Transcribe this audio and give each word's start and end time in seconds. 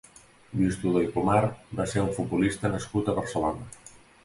Lluís 0.59 0.79
Tudó 0.83 1.03
i 1.07 1.09
Pomar 1.17 1.43
va 1.81 1.87
ser 1.93 2.03
un 2.05 2.11
futbolista 2.17 2.73
nascut 2.79 3.15
a 3.15 3.19
Barcelona. 3.21 3.71